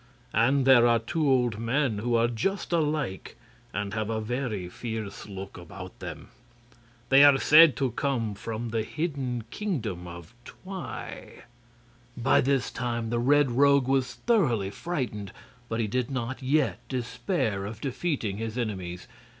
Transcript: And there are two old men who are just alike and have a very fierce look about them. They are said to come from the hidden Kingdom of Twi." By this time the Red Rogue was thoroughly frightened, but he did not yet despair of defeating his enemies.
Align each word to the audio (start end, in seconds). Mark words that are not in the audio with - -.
And 0.33 0.65
there 0.65 0.87
are 0.87 0.97
two 0.97 1.29
old 1.29 1.59
men 1.59 1.99
who 1.99 2.15
are 2.15 2.27
just 2.27 2.73
alike 2.73 3.37
and 3.71 3.93
have 3.93 4.09
a 4.09 4.19
very 4.19 4.67
fierce 4.67 5.29
look 5.29 5.59
about 5.59 5.99
them. 5.99 6.29
They 7.09 7.23
are 7.23 7.37
said 7.37 7.75
to 7.75 7.91
come 7.91 8.33
from 8.33 8.69
the 8.69 8.81
hidden 8.81 9.43
Kingdom 9.51 10.07
of 10.07 10.33
Twi." 10.43 11.43
By 12.17 12.41
this 12.41 12.71
time 12.71 13.11
the 13.11 13.19
Red 13.19 13.51
Rogue 13.51 13.87
was 13.87 14.15
thoroughly 14.15 14.71
frightened, 14.71 15.31
but 15.69 15.79
he 15.79 15.85
did 15.85 16.09
not 16.09 16.41
yet 16.41 16.79
despair 16.89 17.67
of 17.67 17.79
defeating 17.79 18.37
his 18.37 18.57
enemies. 18.57 19.07